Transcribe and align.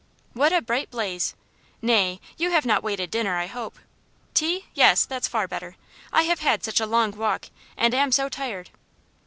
"What 0.33 0.51
a 0.51 0.63
bright 0.63 0.89
blaze! 0.89 1.35
Nay, 1.79 2.19
you 2.35 2.49
have 2.49 2.65
not 2.65 2.81
waited 2.81 3.11
dinner, 3.11 3.37
I 3.37 3.45
hope? 3.45 3.77
Tea 4.33 4.65
yes, 4.73 5.05
that's 5.05 5.27
far 5.27 5.47
better; 5.47 5.75
I 6.11 6.23
have 6.23 6.39
had 6.39 6.63
such 6.63 6.79
a 6.79 6.87
long 6.87 7.11
walk, 7.11 7.49
and 7.77 7.93
am 7.93 8.11
so 8.11 8.27
tired." 8.27 8.71